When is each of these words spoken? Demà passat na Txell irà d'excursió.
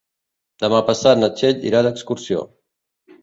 Demà 0.63 0.77
passat 0.87 1.19
na 1.19 1.29
Txell 1.35 1.61
irà 1.71 1.83
d'excursió. 1.89 2.41